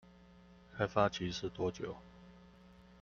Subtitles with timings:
[0.75, 1.95] 開發期是多久？